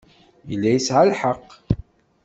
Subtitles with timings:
[0.49, 1.49] Yella yesɛa lḥeqq.